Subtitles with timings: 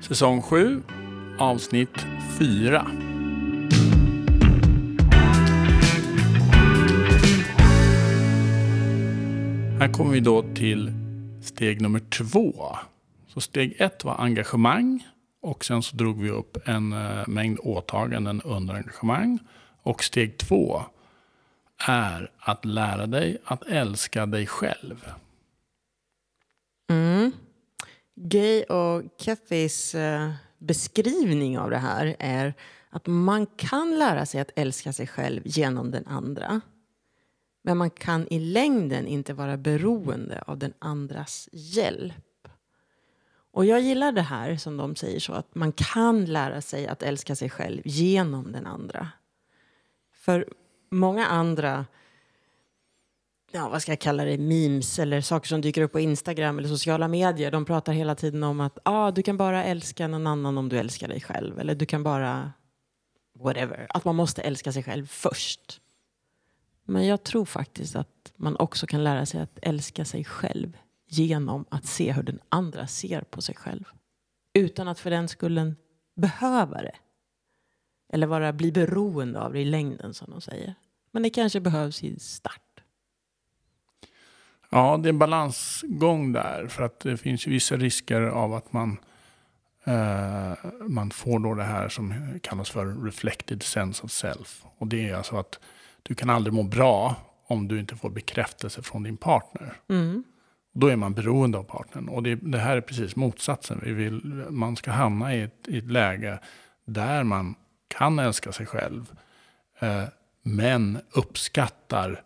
[0.00, 0.82] Säsong 7,
[1.38, 2.06] avsnitt
[2.38, 2.86] 4.
[9.78, 10.92] Här kommer vi då till
[11.42, 12.76] steg nummer två.
[13.28, 15.06] Så steg ett var engagemang
[15.42, 19.38] och sen så drog vi upp en eh, mängd åtaganden under engagemang.
[19.82, 20.82] Och steg två
[21.88, 25.04] är att lära dig att älska dig själv.
[28.16, 32.54] Gay och Kathys eh, beskrivning av det här är
[32.90, 36.60] att man kan lära sig att älska sig själv genom den andra.
[37.62, 42.48] Men man kan i längden inte vara beroende av den andras hjälp.
[43.52, 47.02] Och jag gillar det här som de säger så att man kan lära sig att
[47.02, 49.08] älska sig själv genom den andra.
[50.12, 50.48] För
[50.90, 51.86] många andra
[53.52, 56.68] ja, vad ska jag kalla det, memes eller saker som dyker upp på Instagram eller
[56.68, 57.50] sociala medier.
[57.50, 60.78] De pratar hela tiden om att ah, du kan bara älska någon annan om du
[60.78, 61.58] älskar dig själv.
[61.58, 62.52] Eller du kan bara
[63.38, 63.86] whatever.
[63.88, 65.80] Att man måste älska sig själv först.
[66.84, 70.76] Men jag tror faktiskt att man också kan lära sig att älska sig själv
[71.08, 73.84] genom att se hur den andra ser på sig själv.
[74.54, 75.76] Utan att för den skullen
[76.14, 76.96] behöva det.
[78.12, 80.74] Eller vara, bli beroende av det i längden som de säger.
[81.10, 82.75] Men det kanske behövs i start.
[84.70, 86.66] Ja, det är en balansgång där.
[86.68, 88.98] För att det finns ju vissa risker av att man,
[89.84, 90.52] eh,
[90.88, 94.64] man får då det här som kallas för reflected sense of self.
[94.78, 95.58] Och det är alltså att
[96.02, 97.14] du kan aldrig må bra
[97.46, 99.72] om du inte får bekräftelse från din partner.
[99.88, 100.24] Mm.
[100.72, 102.08] Då är man beroende av partnern.
[102.08, 103.80] Och det, det här är precis motsatsen.
[103.84, 106.38] Vi vill, man ska hamna i ett, i ett läge
[106.84, 107.54] där man
[107.88, 109.12] kan älska sig själv.
[109.78, 110.04] Eh,
[110.42, 112.22] men uppskattar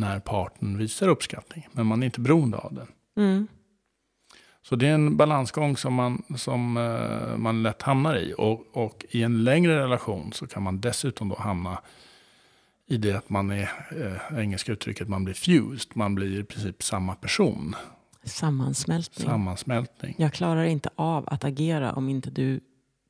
[0.00, 1.68] när partnern visar uppskattning.
[1.72, 2.86] Men man är inte beroende av den.
[3.16, 3.46] Mm.
[4.62, 8.34] Så det är en balansgång som man, som, uh, man lätt hamnar i.
[8.38, 11.78] Och, och, i en längre relation så kan man dessutom då hamna
[12.86, 15.96] i det att man är, uh, engelska uttrycket, man blir fused.
[15.96, 17.74] Man blir i princip samma person.
[18.24, 19.28] Sammansmältning.
[19.28, 20.14] Sammansmältning.
[20.18, 22.60] Jag klarar inte av att agera om inte du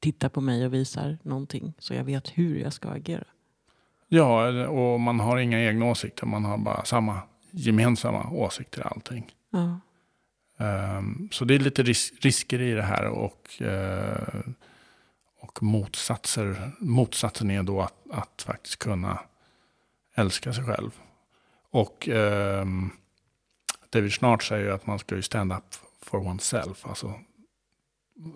[0.01, 1.75] tittar på mig och visar någonting.
[1.79, 3.25] Så jag vet hur jag ska agera.
[4.09, 6.27] Ja, och man har inga egna åsikter.
[6.27, 9.35] Man har bara samma gemensamma åsikter i allting.
[9.51, 9.81] Ja.
[10.99, 13.05] Um, så det är lite ris risker i det här.
[13.09, 14.41] Och, uh,
[15.41, 19.19] och motsatser, motsatsen är då att, att faktiskt kunna
[20.15, 20.91] älska sig själv.
[21.71, 22.91] Och um,
[23.91, 26.87] David Snart säger att man ska ju stand up for oneself.
[26.87, 27.15] Alltså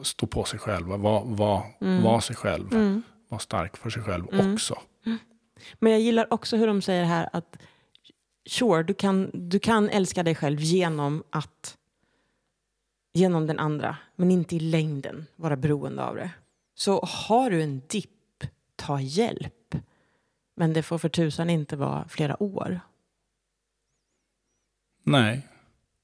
[0.03, 2.03] stå på sig själv, vara var, mm.
[2.03, 2.75] var sig själv.
[2.75, 3.03] Mm.
[3.29, 4.55] Vara stark för sig själv mm.
[4.55, 4.79] också.
[5.79, 7.59] Men jag gillar också hur de säger här att
[8.47, 11.77] sure, du kan, du kan älska dig själv genom att
[13.13, 16.31] genom den andra, men inte i längden vara beroende av det.
[16.75, 18.45] Så har du en dipp,
[18.77, 19.75] ta hjälp.
[20.57, 22.81] Men det får för tusan inte vara flera år.
[25.03, 25.49] Nej.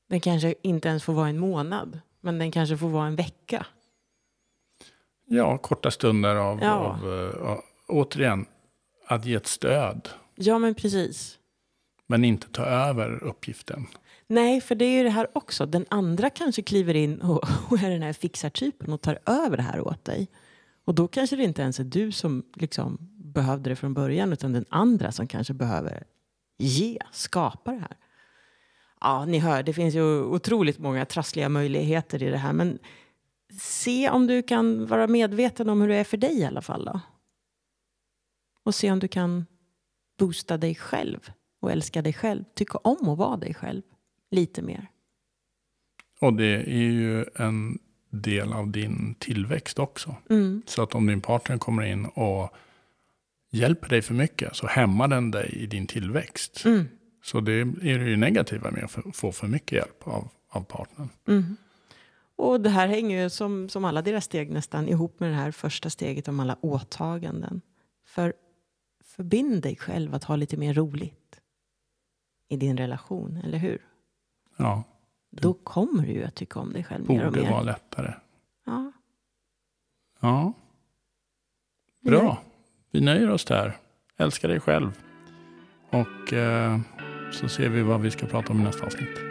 [0.08, 3.66] Den kanske inte ens får vara en månad, men den kanske får vara en vecka.
[5.24, 6.72] Ja, korta stunder av, ja.
[6.72, 8.46] av uh, återigen,
[9.06, 10.08] att ge ett stöd.
[10.34, 11.38] Ja, men precis.
[12.06, 13.86] Men inte ta över uppgiften.
[14.26, 15.66] Nej, för det är ju det här också.
[15.66, 19.62] Den andra kanske kliver in och, och är den här fixartypen och tar över det
[19.62, 20.28] här åt dig.
[20.84, 24.52] Och då kanske det inte ens är du som liksom behövde det från början utan
[24.52, 26.04] den andra som kanske behöver
[26.58, 27.96] ge, skapa det här.
[29.00, 32.52] Ja, ni hör, det finns ju otroligt många trassliga möjligheter i det här.
[32.52, 32.78] Men
[33.60, 36.84] se om du kan vara medveten om hur det är för dig i alla fall.
[36.84, 37.00] Då.
[38.66, 39.46] Och se om du kan
[40.18, 42.44] boosta dig själv och älska dig själv.
[42.54, 43.82] Tycka om att vara dig själv
[44.30, 44.86] lite mer.
[46.20, 47.78] Och det är ju en
[48.10, 50.14] del av din tillväxt också.
[50.30, 50.62] Mm.
[50.66, 52.54] Så att om din partner kommer in och
[53.50, 56.64] hjälper dig för mycket så hämmar den dig i din tillväxt.
[56.64, 56.84] Mm.
[57.22, 61.08] Så det är det ju negativa med att få för mycket hjälp av, av partnern.
[61.28, 61.56] Mm.
[62.36, 65.50] Och det här hänger ju som, som alla deras steg nästan ihop med det här
[65.50, 67.60] första steget om alla åtaganden.
[68.06, 68.32] För
[69.16, 71.40] förbind dig själv att ha lite mer roligt
[72.48, 73.78] i din relation, eller hur?
[74.56, 74.84] Ja.
[75.30, 77.40] Då kommer du ju att tycka om dig själv mer och mer.
[77.40, 78.14] Borde vara lättare.
[78.64, 78.92] Ja.
[80.20, 80.52] Ja.
[82.00, 82.42] Bra.
[82.90, 83.76] Vi nöjer oss där.
[84.16, 85.02] Älska dig själv.
[85.90, 86.80] Och eh,
[87.32, 89.25] så ser vi vad vi ska prata om i nästa avsnitt.